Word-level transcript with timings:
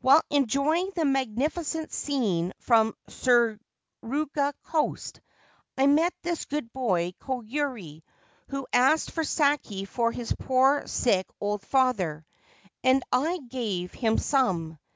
While 0.00 0.22
enjoying 0.28 0.90
the 0.96 1.04
magnificent 1.04 1.92
scene 1.92 2.52
from 2.58 2.96
Suruga 3.08 4.52
coast 4.64 5.20
I 5.76 5.86
met 5.86 6.12
this 6.22 6.46
good 6.46 6.72
boy 6.72 7.14
Koyuri, 7.20 8.02
who 8.48 8.66
asked 8.72 9.12
for 9.12 9.22
sake 9.22 9.86
for 9.88 10.10
his 10.10 10.32
poor 10.36 10.84
sick 10.88 11.28
old 11.40 11.62
father, 11.62 12.26
and 12.82 13.04
I 13.12 13.38
gave 13.48 13.92
him 13.94 14.18
some. 14.18 14.80